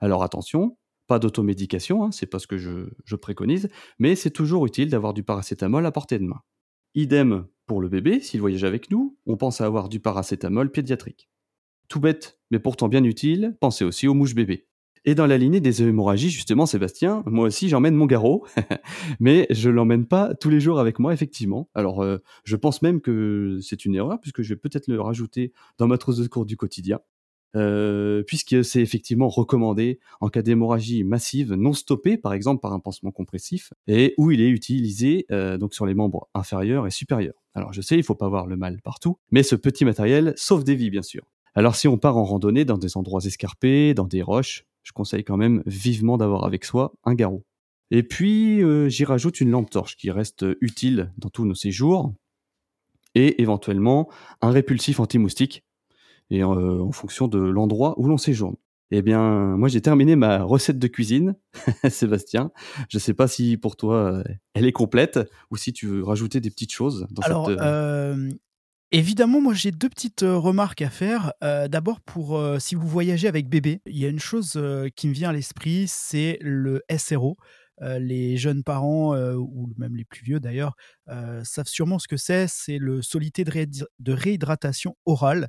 Alors 0.00 0.22
attention, 0.22 0.78
pas 1.06 1.18
d'automédication, 1.18 2.02
hein, 2.02 2.10
c'est 2.10 2.24
pas 2.24 2.38
ce 2.38 2.46
que 2.46 2.56
je, 2.56 3.16
préconise, 3.16 3.68
mais 3.98 4.16
c'est 4.16 4.30
toujours 4.30 4.64
utile 4.64 4.88
d'avoir 4.88 5.12
du 5.12 5.22
paracétamol 5.22 5.84
à 5.84 5.92
portée 5.92 6.18
de 6.18 6.24
main. 6.24 6.40
Idem 6.94 7.46
pour 7.66 7.82
le 7.82 7.90
bébé, 7.90 8.20
s'il 8.20 8.40
voyage 8.40 8.64
avec 8.64 8.90
nous, 8.90 9.18
on 9.26 9.36
pense 9.36 9.60
à 9.60 9.66
avoir 9.66 9.90
du 9.90 10.00
paracétamol 10.00 10.70
pédiatrique. 10.70 11.28
Tout 11.88 12.00
bête, 12.00 12.40
mais 12.50 12.58
pourtant 12.58 12.88
bien 12.88 13.04
utile, 13.04 13.58
pensez 13.60 13.84
aussi 13.84 14.08
aux 14.08 14.14
mouches 14.14 14.34
bébés. 14.34 14.66
Et 15.06 15.14
dans 15.14 15.26
la 15.26 15.36
lignée 15.36 15.60
des 15.60 15.82
hémorragies, 15.82 16.30
justement, 16.30 16.64
Sébastien, 16.64 17.22
moi 17.26 17.46
aussi 17.46 17.68
j'emmène 17.68 17.94
mon 17.94 18.06
garrot, 18.06 18.46
mais 19.20 19.46
je 19.50 19.68
l'emmène 19.68 20.06
pas 20.06 20.34
tous 20.34 20.48
les 20.48 20.60
jours 20.60 20.80
avec 20.80 20.98
moi, 20.98 21.12
effectivement. 21.12 21.68
Alors, 21.74 22.02
euh, 22.02 22.18
je 22.44 22.56
pense 22.56 22.80
même 22.80 23.02
que 23.02 23.58
c'est 23.60 23.84
une 23.84 23.94
erreur, 23.94 24.18
puisque 24.20 24.40
je 24.40 24.54
vais 24.54 24.58
peut-être 24.58 24.88
le 24.88 25.00
rajouter 25.00 25.52
dans 25.76 25.86
ma 25.86 25.98
trousse 25.98 26.16
de 26.16 26.22
secours 26.24 26.46
du 26.46 26.56
quotidien. 26.56 27.00
Euh, 27.56 28.24
puisque 28.24 28.64
c'est 28.64 28.80
effectivement 28.80 29.28
recommandé 29.28 30.00
en 30.20 30.28
cas 30.28 30.42
d'hémorragie 30.42 31.04
massive 31.04 31.54
non 31.54 31.72
stoppée, 31.72 32.16
par 32.16 32.32
exemple 32.32 32.60
par 32.60 32.72
un 32.72 32.80
pansement 32.80 33.12
compressif, 33.12 33.72
et 33.86 34.14
où 34.18 34.32
il 34.32 34.40
est 34.40 34.48
utilisé 34.48 35.26
euh, 35.30 35.56
donc 35.56 35.72
sur 35.72 35.86
les 35.86 35.94
membres 35.94 36.28
inférieurs 36.34 36.88
et 36.88 36.90
supérieurs. 36.90 37.44
Alors 37.54 37.72
je 37.72 37.80
sais, 37.80 37.96
il 37.96 38.02
faut 38.02 38.16
pas 38.16 38.26
avoir 38.26 38.46
le 38.46 38.56
mal 38.56 38.80
partout, 38.82 39.18
mais 39.30 39.44
ce 39.44 39.54
petit 39.54 39.84
matériel 39.84 40.34
sauve 40.36 40.64
des 40.64 40.74
vies, 40.74 40.90
bien 40.90 41.02
sûr. 41.02 41.22
Alors 41.54 41.76
si 41.76 41.86
on 41.86 41.96
part 41.96 42.16
en 42.16 42.24
randonnée 42.24 42.64
dans 42.64 42.78
des 42.78 42.96
endroits 42.96 43.20
escarpés, 43.24 43.94
dans 43.94 44.08
des 44.08 44.22
roches, 44.22 44.64
je 44.84 44.92
conseille 44.92 45.24
quand 45.24 45.36
même 45.36 45.62
vivement 45.66 46.16
d'avoir 46.16 46.44
avec 46.44 46.64
soi 46.64 46.94
un 47.02 47.14
garrot. 47.14 47.44
Et 47.90 48.02
puis, 48.02 48.62
euh, 48.62 48.88
j'y 48.88 49.04
rajoute 49.04 49.40
une 49.40 49.50
lampe 49.50 49.70
torche 49.70 49.96
qui 49.96 50.10
reste 50.10 50.44
utile 50.60 51.12
dans 51.18 51.28
tous 51.28 51.44
nos 51.44 51.54
séjours, 51.54 52.14
et 53.14 53.42
éventuellement 53.42 54.08
un 54.40 54.50
répulsif 54.50 55.00
anti-moustique, 55.00 55.64
et 56.30 56.42
euh, 56.42 56.80
en 56.80 56.92
fonction 56.92 57.28
de 57.28 57.38
l'endroit 57.38 57.94
où 57.98 58.06
l'on 58.06 58.18
séjourne. 58.18 58.56
Eh 58.90 59.02
bien, 59.02 59.56
moi 59.56 59.68
j'ai 59.68 59.80
terminé 59.80 60.14
ma 60.14 60.42
recette 60.42 60.78
de 60.78 60.86
cuisine, 60.86 61.34
Sébastien. 61.88 62.52
Je 62.88 62.98
ne 62.98 63.00
sais 63.00 63.14
pas 63.14 63.26
si 63.26 63.56
pour 63.56 63.76
toi 63.76 64.22
elle 64.52 64.66
est 64.66 64.72
complète 64.72 65.18
ou 65.50 65.56
si 65.56 65.72
tu 65.72 65.86
veux 65.86 66.04
rajouter 66.04 66.40
des 66.40 66.50
petites 66.50 66.72
choses 66.72 67.06
dans 67.10 67.22
Alors, 67.22 67.46
cette. 67.46 67.58
Euh, 67.60 68.28
Évidemment, 68.94 69.40
moi 69.40 69.54
j'ai 69.54 69.72
deux 69.72 69.88
petites 69.88 70.22
euh, 70.22 70.38
remarques 70.38 70.80
à 70.80 70.88
faire. 70.88 71.32
Euh, 71.42 71.66
d'abord, 71.66 72.00
pour 72.00 72.38
euh, 72.38 72.60
si 72.60 72.76
vous 72.76 72.86
voyagez 72.86 73.26
avec 73.26 73.48
bébé, 73.48 73.80
il 73.86 73.98
y 73.98 74.06
a 74.06 74.08
une 74.08 74.20
chose 74.20 74.52
qui 74.94 75.08
me 75.08 75.12
vient 75.12 75.30
à 75.30 75.32
l'esprit, 75.32 75.86
c'est 75.88 76.38
le 76.40 76.80
SRO. 76.96 77.36
les 77.80 78.36
jeunes 78.36 78.62
parents, 78.62 79.16
ou 79.16 79.68
même 79.78 79.96
les 79.96 80.04
plus 80.04 80.22
vieux 80.22 80.38
d'ailleurs, 80.38 80.76
savent 81.42 81.66
sûrement 81.66 81.98
ce 81.98 82.06
que 82.06 82.16
c'est. 82.16 82.46
C'est 82.46 82.78
le 82.78 83.02
solité 83.02 83.42
de, 83.42 84.12
réhydratation 84.12 84.96
orale 85.06 85.48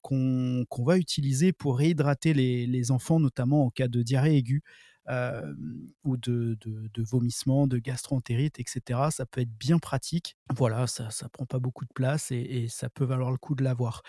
qu'on 0.00 0.64
va 0.86 0.96
utiliser 0.96 1.52
pour 1.52 1.76
réhydrater 1.76 2.32
les, 2.32 2.66
les, 2.66 2.90
enfants, 2.90 3.20
notamment 3.20 3.66
en 3.66 3.70
cas 3.70 3.88
de 3.88 4.02
diarrhée 4.02 4.38
aiguë 4.38 4.62
ou 5.08 6.16
de, 6.16 6.56
de, 6.60 7.02
vomissements, 7.02 7.66
de 7.66 7.78
gastroentérite, 7.78 8.58
etc. 8.58 9.08
Ça 9.10 9.26
peut 9.26 9.42
être 9.42 9.56
bien 9.58 9.78
pratique. 9.78 10.36
Voilà, 10.54 10.86
ça 10.86 11.08
ne 11.22 11.28
prend 11.28 11.46
pas 11.46 11.58
beaucoup 11.58 11.84
de 11.84 11.92
place 11.94 12.30
et, 12.30 12.66
ça 12.68 12.88
peut 12.88 13.04
valoir 13.04 13.30
le 13.30 13.38
coup 13.38 13.54
de 13.54 13.62
l'avoir. 13.64 14.02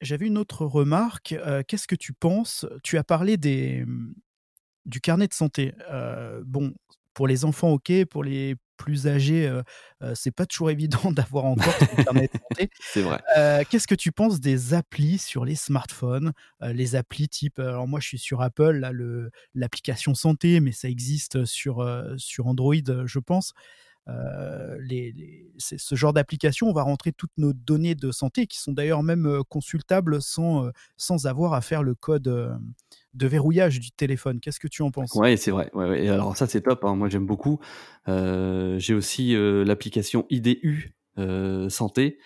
J'avais 0.00 0.26
une 0.26 0.38
autre 0.38 0.64
remarque. 0.64 1.34
Qu'est-ce 1.66 1.88
que 1.88 1.96
tu 1.96 2.12
penses? 2.12 2.66
Tu 2.82 2.98
as 2.98 3.04
parlé 3.04 3.36
des, 3.36 3.84
du 4.86 5.00
carnet 5.00 5.26
de 5.26 5.34
santé. 5.34 5.74
bon, 6.44 6.72
pour 7.14 7.26
les 7.26 7.44
enfants, 7.44 7.70
ok. 7.70 8.04
Pour 8.06 8.24
les 8.24 8.56
plus 8.80 9.06
âgés, 9.06 9.46
euh, 9.46 9.62
euh, 10.02 10.14
c'est 10.14 10.30
pas 10.30 10.46
toujours 10.46 10.70
évident 10.70 11.12
d'avoir 11.12 11.44
encore 11.44 11.74
de 11.98 12.02
santé. 12.02 12.30
c'est 12.80 13.02
vrai. 13.02 13.20
Euh, 13.36 13.62
qu'est-ce 13.68 13.86
que 13.86 13.94
tu 13.94 14.10
penses 14.10 14.40
des 14.40 14.72
applis 14.72 15.18
sur 15.18 15.44
les 15.44 15.54
smartphones 15.54 16.32
Les 16.62 16.96
applis 16.96 17.28
type, 17.28 17.58
alors 17.58 17.86
moi 17.86 18.00
je 18.00 18.08
suis 18.08 18.18
sur 18.18 18.40
Apple, 18.40 18.72
là, 18.72 18.90
l'application 19.54 20.14
santé, 20.14 20.60
mais 20.60 20.72
ça 20.72 20.88
existe 20.88 21.44
sur, 21.44 21.86
sur 22.16 22.46
Android, 22.46 22.74
je 23.04 23.18
pense. 23.18 23.52
C'est 25.58 25.78
ce 25.78 25.94
genre 25.94 26.12
d'application, 26.12 26.68
on 26.68 26.72
va 26.72 26.82
rentrer 26.82 27.12
toutes 27.12 27.36
nos 27.36 27.52
données 27.52 27.94
de 27.94 28.10
santé 28.10 28.46
qui 28.46 28.58
sont 28.58 28.72
d'ailleurs 28.72 29.02
même 29.02 29.42
consultables 29.48 30.22
sans, 30.22 30.70
sans 30.96 31.26
avoir 31.26 31.52
à 31.54 31.60
faire 31.60 31.82
le 31.82 31.94
code 31.94 32.58
de 33.14 33.26
verrouillage 33.26 33.80
du 33.80 33.90
téléphone. 33.90 34.40
Qu'est-ce 34.40 34.60
que 34.60 34.68
tu 34.68 34.82
en 34.82 34.90
penses? 34.90 35.14
Ouais, 35.14 35.36
c'est 35.36 35.50
vrai. 35.50 35.70
Alors 36.08 36.36
ça, 36.36 36.46
c'est 36.46 36.62
top. 36.62 36.84
Hein. 36.84 36.96
Moi, 36.96 37.08
j'aime 37.08 37.26
beaucoup. 37.26 37.60
Euh, 38.08 38.78
j'ai 38.78 38.94
aussi 38.94 39.34
euh, 39.34 39.64
l'application 39.64 40.26
IDU 40.30 40.94
euh, 41.18 41.68
Santé. 41.68 42.18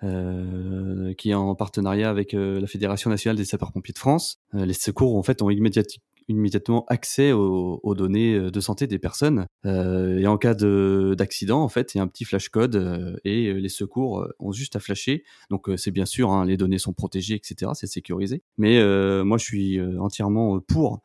qui 0.00 1.30
est 1.30 1.34
en 1.34 1.54
partenariat 1.54 2.10
avec 2.10 2.32
la 2.32 2.66
Fédération 2.66 3.08
nationale 3.08 3.36
des 3.36 3.44
sapeurs-pompiers 3.44 3.94
de 3.94 3.98
France. 3.98 4.42
les 4.52 4.74
secours, 4.74 5.16
en 5.16 5.22
fait, 5.22 5.42
ont 5.42 5.50
immédiatement 5.50 6.02
immédiatement 6.32 6.84
accès 6.88 7.32
aux, 7.32 7.94
données 7.94 8.34
euh, 8.34 8.50
de 8.50 8.60
santé 8.60 8.86
des 8.86 8.98
personnes. 8.98 9.46
Euh, 9.66 10.18
et 10.18 10.26
en 10.26 10.38
cas 10.38 10.54
d'accident, 10.54 11.62
en 11.62 11.68
fait, 11.68 11.94
il 11.94 11.98
y 11.98 12.00
a 12.00 12.04
un 12.04 12.08
petit 12.08 12.24
flash 12.24 12.48
code 12.48 12.76
euh, 12.76 13.16
et 13.24 13.52
les 13.52 13.68
secours 13.68 14.26
ont 14.38 14.52
juste 14.52 14.76
à 14.76 14.80
flasher. 14.80 15.24
Donc 15.50 15.68
c'est 15.76 15.90
bien 15.90 16.06
sûr, 16.06 16.30
hein, 16.30 16.44
les 16.44 16.56
données 16.56 16.78
sont 16.78 16.92
protégées, 16.92 17.34
etc. 17.34 17.72
C'est 17.74 17.86
sécurisé. 17.86 18.42
Mais 18.58 18.82
moi, 19.24 19.38
je 19.38 19.44
suis 19.44 19.80
entièrement 19.98 20.60
pour 20.60 21.00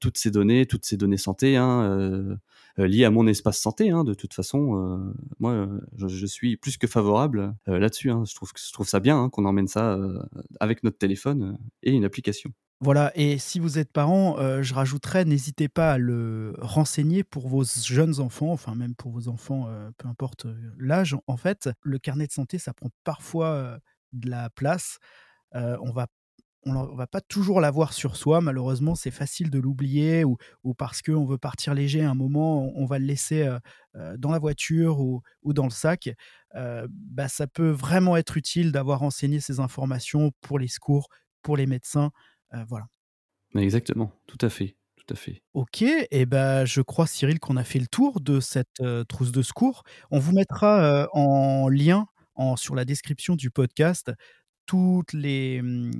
toutes 0.00 0.18
ces 0.18 0.30
données, 0.30 0.66
toutes 0.66 0.84
ces 0.84 0.96
données 0.96 1.16
santé, 1.16 1.56
hein, 1.56 2.38
liées 2.76 3.04
à 3.04 3.10
mon 3.10 3.26
espace 3.26 3.60
santé. 3.60 3.90
Hein, 3.90 4.04
de 4.04 4.14
toute 4.14 4.34
façon, 4.34 5.12
moi, 5.38 5.68
je, 5.96 6.26
suis 6.26 6.56
plus 6.56 6.76
que 6.78 6.86
favorable 6.86 7.54
là-dessus. 7.66 8.10
Je 8.10 8.34
trouve 8.34 8.50
je 8.56 8.72
trouve 8.72 8.88
ça 8.88 9.00
bien 9.00 9.28
qu'on 9.30 9.44
emmène 9.44 9.68
ça 9.68 9.98
avec 10.60 10.84
notre 10.84 10.98
téléphone 10.98 11.58
et 11.82 11.92
une 11.92 12.04
application. 12.04 12.52
Voilà, 12.80 13.10
et 13.14 13.38
si 13.38 13.58
vous 13.58 13.78
êtes 13.78 13.90
parent, 13.90 14.38
euh, 14.38 14.62
je 14.62 14.74
rajouterais, 14.74 15.24
n'hésitez 15.24 15.66
pas 15.66 15.94
à 15.94 15.98
le 15.98 16.54
renseigner 16.58 17.24
pour 17.24 17.48
vos 17.48 17.64
jeunes 17.64 18.20
enfants, 18.20 18.52
enfin 18.52 18.74
même 18.74 18.94
pour 18.94 19.12
vos 19.12 19.28
enfants, 19.28 19.66
euh, 19.68 19.90
peu 19.96 20.08
importe 20.08 20.44
euh, 20.44 20.54
l'âge. 20.78 21.16
En 21.26 21.38
fait, 21.38 21.70
le 21.80 21.98
carnet 21.98 22.26
de 22.26 22.32
santé, 22.32 22.58
ça 22.58 22.74
prend 22.74 22.90
parfois 23.02 23.78
de 24.12 24.28
la 24.30 24.50
place. 24.50 24.98
on 25.54 25.92
va 25.92 26.06
on 26.68 26.96
va 26.96 27.06
pas 27.06 27.20
toujours 27.20 27.60
l'avoir 27.60 27.92
sur 27.92 28.16
soi, 28.16 28.40
malheureusement, 28.40 28.96
c'est 28.96 29.12
facile 29.12 29.50
de 29.50 29.60
l'oublier 29.60 30.24
ou, 30.24 30.36
parce 30.76 31.00
qu'on 31.00 31.24
veut 31.24 31.38
partir 31.38 31.74
léger 31.74 32.02
à 32.04 32.10
un 32.10 32.14
moment, 32.14 32.72
on, 32.76 32.86
va 32.86 32.98
le 32.98 33.06
laisser 33.06 33.48
dans 34.18 34.32
la 34.32 34.40
voiture 34.40 34.98
ou, 35.00 35.22
dans 35.44 35.64
le 35.64 35.70
sac. 35.70 36.10
bah, 36.54 37.28
ça 37.28 37.46
peut 37.46 37.70
vraiment 37.70 38.16
être 38.16 38.36
utile 38.36 38.72
d'avoir 38.72 38.98
renseigné 38.98 39.38
ces 39.40 39.60
informations 39.60 40.32
pour 40.40 40.58
les 40.58 40.66
secours, 40.68 41.08
pour 41.42 41.56
les 41.56 41.66
médecins. 41.66 42.10
Euh, 42.54 42.64
voilà. 42.68 42.86
Exactement, 43.54 44.12
tout 44.26 44.38
à 44.40 44.48
fait. 44.48 44.76
Tout 44.96 45.14
à 45.14 45.16
fait. 45.16 45.42
Ok, 45.54 45.82
et 45.82 46.06
eh 46.10 46.26
ben 46.26 46.64
je 46.64 46.80
crois 46.80 47.06
Cyril 47.06 47.38
qu'on 47.38 47.56
a 47.56 47.64
fait 47.64 47.78
le 47.78 47.86
tour 47.86 48.20
de 48.20 48.40
cette 48.40 48.80
euh, 48.80 49.04
trousse 49.04 49.30
de 49.30 49.42
secours. 49.42 49.84
On 50.10 50.18
vous 50.18 50.32
mettra 50.32 50.82
euh, 50.82 51.06
en 51.12 51.68
lien 51.68 52.06
en, 52.34 52.56
sur 52.56 52.74
la 52.74 52.84
description 52.84 53.36
du 53.36 53.50
podcast 53.50 54.10
toutes 54.66 55.12
les, 55.12 55.62
mmh, 55.62 55.92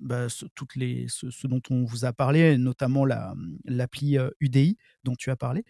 bah, 0.00 0.28
ce, 0.28 0.46
toutes 0.56 0.74
les, 0.74 1.06
ce, 1.08 1.46
dont 1.46 1.62
on 1.70 1.84
vous 1.84 2.04
a 2.04 2.12
parlé, 2.12 2.58
notamment 2.58 3.04
la, 3.04 3.34
mmh, 3.36 3.58
l'appli 3.66 4.18
UDI 4.40 4.76
dont 5.04 5.14
tu 5.14 5.30
as 5.30 5.36
parlé. 5.36 5.64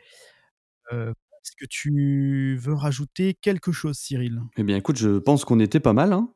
est-ce 0.90 1.56
que 1.58 1.66
tu 1.66 2.56
veux 2.58 2.74
rajouter 2.74 3.34
quelque 3.34 3.72
chose, 3.72 3.98
Cyril? 3.98 4.40
Eh 4.56 4.62
bien, 4.62 4.76
écoute, 4.76 4.96
je 4.96 5.18
pense 5.18 5.44
qu'on 5.44 5.60
était 5.60 5.80
pas 5.80 5.92
mal. 5.92 6.14
Hein 6.14 6.32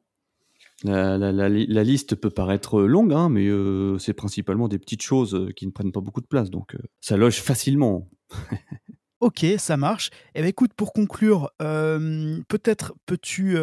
la, 0.84 1.48
liste 1.84 2.14
peut 2.14 2.30
paraître 2.30 2.82
longue, 2.82 3.12
hein, 3.12 3.28
mais 3.28 3.46
euh, 3.46 3.98
c'est 3.98 4.12
principalement 4.12 4.68
des 4.68 4.78
petites 4.78 5.02
choses 5.02 5.34
euh, 5.34 5.50
qui 5.50 5.66
ne 5.66 5.72
prennent 5.72 5.92
pas 5.92 6.00
beaucoup 6.00 6.20
de 6.20 6.26
place, 6.26 6.50
donc 6.50 6.74
euh, 6.74 6.78
ça 7.00 7.16
loge 7.16 7.40
facilement. 7.40 8.08
ok, 9.20 9.46
ça 9.58 9.76
marche. 9.76 10.10
Eh 10.34 10.40
bien, 10.40 10.48
écoute, 10.48 10.72
pour 10.74 10.92
conclure, 10.92 11.50
peut-être 11.58 12.94
peux-tu 13.06 13.56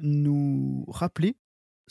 nous 0.00 0.84
rappeler 0.88 1.36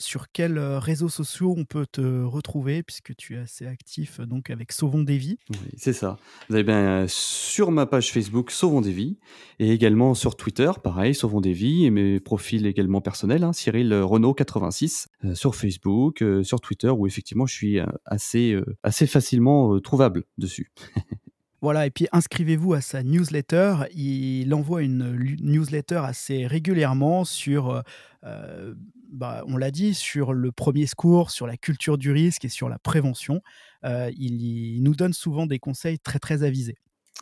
sur 0.02 0.30
quels 0.30 0.58
réseaux 0.58 1.08
sociaux 1.08 1.54
on 1.56 1.64
peut 1.64 1.86
te 1.86 2.22
retrouver, 2.22 2.82
puisque 2.82 3.14
tu 3.16 3.36
es 3.36 3.38
assez 3.38 3.66
actif 3.66 4.20
donc 4.20 4.50
avec 4.50 4.72
Sauvons 4.72 5.02
des 5.02 5.16
vies. 5.16 5.38
Oui, 5.50 5.70
c'est 5.76 5.92
ça. 5.92 6.18
Vous 6.48 6.54
avez 6.54 6.64
bien 6.64 7.06
sur 7.08 7.70
ma 7.70 7.86
page 7.86 8.12
Facebook 8.12 8.50
Sauvons 8.50 8.80
des 8.80 8.92
vies 8.92 9.18
et 9.58 9.70
également 9.70 10.14
sur 10.14 10.36
Twitter, 10.36 10.70
pareil, 10.82 11.14
Sauvons 11.14 11.40
des 11.40 11.52
vies 11.52 11.86
et 11.86 11.90
mes 11.90 12.20
profils 12.20 12.66
également 12.66 13.00
personnels, 13.00 13.44
hein, 13.44 13.52
Cyril 13.52 13.94
Renault 13.94 14.34
86 14.34 15.08
sur 15.34 15.54
Facebook, 15.54 16.24
sur 16.42 16.60
Twitter 16.60 16.88
où 16.88 17.06
effectivement 17.06 17.46
je 17.46 17.54
suis 17.54 17.78
assez, 18.04 18.56
assez 18.82 19.06
facilement 19.06 19.78
trouvable 19.80 20.24
dessus. 20.38 20.72
Voilà, 21.62 21.86
et 21.86 21.90
puis 21.90 22.08
inscrivez-vous 22.10 22.74
à 22.74 22.80
sa 22.80 23.04
newsletter. 23.04 23.84
Il 23.94 24.52
envoie 24.52 24.82
une 24.82 25.36
newsletter 25.40 26.00
assez 26.04 26.44
régulièrement 26.44 27.24
sur, 27.24 27.70
euh, 27.70 27.82
euh, 28.24 28.74
bah, 29.12 29.44
on 29.46 29.56
l'a 29.56 29.70
dit, 29.70 29.94
sur 29.94 30.32
le 30.32 30.50
premier 30.52 30.86
secours, 30.86 31.30
sur 31.30 31.46
la 31.46 31.56
culture 31.56 31.98
du 31.98 32.10
risque 32.10 32.44
et 32.44 32.48
sur 32.48 32.68
la 32.68 32.78
prévention. 32.78 33.40
Euh, 33.84 34.10
il, 34.16 34.82
nous 34.82 34.94
donne 34.94 35.12
souvent 35.12 35.46
des 35.46 35.58
conseils 35.58 35.98
très 35.98 36.18
très 36.18 36.42
avisés. 36.42 36.76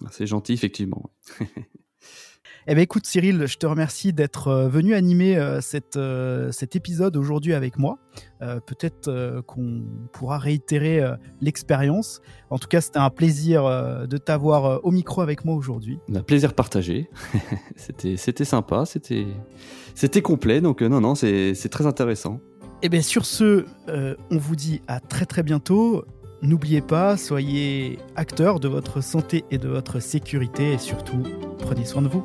Ah, 0.05 0.09
c'est 0.11 0.27
gentil, 0.27 0.53
effectivement. 0.53 1.11
Eh 2.67 2.75
bien, 2.75 2.83
écoute, 2.83 3.07
Cyril, 3.07 3.47
je 3.47 3.57
te 3.57 3.67
remercie 3.67 4.13
d'être 4.13 4.49
euh, 4.49 4.69
venu 4.69 4.95
animer 4.95 5.37
euh, 5.37 5.61
cette, 5.61 5.97
euh, 5.97 6.53
cet 6.53 6.77
épisode 6.77 7.17
aujourd'hui 7.17 7.55
avec 7.55 7.79
moi. 7.79 7.99
Peut-être 8.67 9.43
qu'on 9.47 9.83
pourra 10.13 10.39
réitérer 10.39 11.03
l'expérience. 11.43 12.23
En 12.49 12.59
tout 12.59 12.69
cas, 12.69 12.81
c'était 12.81 12.99
un 12.99 13.11
plaisir 13.11 13.65
de 14.09 14.17
t'avoir 14.17 14.83
au 14.83 14.91
micro 14.91 15.21
avec 15.21 15.45
moi 15.45 15.55
aujourd'hui. 15.55 15.99
Un 16.15 16.23
plaisir 16.23 16.55
partagé. 16.55 17.11
c'était 17.77 18.45
sympa, 18.47 18.85
c'était 18.87 20.23
complet. 20.23 20.63
Donc, 20.63 20.81
non, 20.81 21.03
non, 21.03 21.15
c'est 21.15 21.69
très 21.71 21.85
intéressant. 21.85 22.41
Eh 22.81 22.89
bien, 22.89 23.03
sur 23.03 23.27
ce, 23.27 23.67
on 23.89 24.39
vous 24.39 24.57
dit 24.57 24.81
à 24.89 25.01
très 25.01 25.27
très 25.27 25.43
bientôt. 25.43 26.07
N'oubliez 26.43 26.81
pas, 26.81 27.19
soyez 27.19 27.99
acteurs 28.17 28.61
de 28.61 28.69
votre 28.69 29.03
santé 29.03 29.45
et 29.51 29.59
de 29.59 29.69
votre 29.69 30.01
sécurité 30.01 30.73
et 30.73 30.79
surtout, 30.79 31.23
prenez 31.59 31.85
soin 31.85 32.01
de 32.01 32.09
vous. 32.09 32.25